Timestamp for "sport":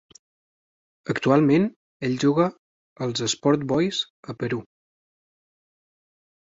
3.37-3.69